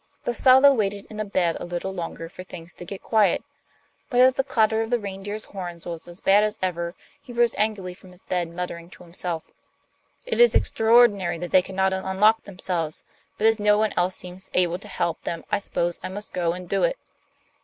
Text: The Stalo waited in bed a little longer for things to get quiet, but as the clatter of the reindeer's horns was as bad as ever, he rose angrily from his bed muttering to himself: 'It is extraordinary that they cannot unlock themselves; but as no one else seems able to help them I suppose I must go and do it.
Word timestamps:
The 0.23 0.31
Stalo 0.31 0.75
waited 0.75 1.05
in 1.11 1.17
bed 1.27 1.57
a 1.59 1.63
little 1.63 1.93
longer 1.93 2.27
for 2.27 2.43
things 2.43 2.73
to 2.73 2.85
get 2.85 3.03
quiet, 3.03 3.43
but 4.09 4.19
as 4.19 4.33
the 4.33 4.43
clatter 4.43 4.81
of 4.81 4.89
the 4.89 4.97
reindeer's 4.97 5.45
horns 5.45 5.85
was 5.85 6.07
as 6.07 6.19
bad 6.21 6.43
as 6.43 6.57
ever, 6.59 6.95
he 7.21 7.31
rose 7.31 7.53
angrily 7.55 7.93
from 7.93 8.11
his 8.11 8.23
bed 8.23 8.49
muttering 8.49 8.89
to 8.89 9.03
himself: 9.03 9.51
'It 10.25 10.39
is 10.39 10.55
extraordinary 10.55 11.37
that 11.37 11.51
they 11.51 11.61
cannot 11.61 11.93
unlock 11.93 12.45
themselves; 12.45 13.03
but 13.37 13.45
as 13.45 13.59
no 13.59 13.77
one 13.77 13.93
else 13.95 14.15
seems 14.15 14.49
able 14.55 14.79
to 14.79 14.87
help 14.87 15.21
them 15.21 15.45
I 15.51 15.59
suppose 15.59 15.99
I 16.01 16.09
must 16.09 16.33
go 16.33 16.53
and 16.53 16.67
do 16.67 16.81
it. 16.81 16.97